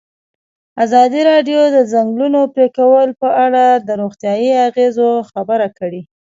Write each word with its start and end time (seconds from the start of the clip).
ازادي 0.85 1.21
راډیو 1.29 1.61
د 1.69 1.71
د 1.75 1.77
ځنګلونو 1.93 2.39
پرېکول 2.55 3.09
په 3.21 3.29
اړه 3.45 3.63
د 3.87 3.89
روغتیایي 4.01 4.51
اغېزو 4.67 5.09
خبره 5.31 5.67
کړې. 5.77 6.01